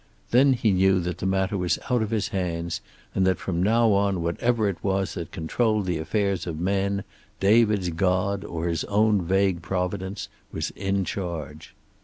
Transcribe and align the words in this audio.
Then 0.31 0.53
he 0.53 0.71
knew 0.71 0.99
that 1.01 1.19
the 1.19 1.27
matter 1.27 1.55
was 1.55 1.77
out 1.91 2.01
of 2.01 2.09
his 2.09 2.29
hands, 2.29 2.81
and 3.13 3.23
that 3.27 3.37
from 3.37 3.61
now 3.61 3.91
on 3.91 4.23
whatever 4.23 4.67
it 4.67 4.83
was 4.83 5.13
that 5.13 5.31
controlled 5.31 5.85
the 5.85 5.99
affairs 5.99 6.47
of 6.47 6.59
men, 6.59 7.03
David's 7.39 7.89
God 7.91 8.43
or 8.43 8.67
his 8.67 8.83
own 8.85 9.21
vague 9.21 9.61
Providence, 9.61 10.27
was 10.51 10.71
in 10.71 11.05
charge. 11.05 11.75